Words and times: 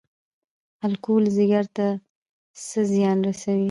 الکول 0.85 1.23
ځیګر 1.35 1.65
ته 1.75 1.87
څه 2.67 2.79
زیان 2.93 3.17
رسوي؟ 3.27 3.59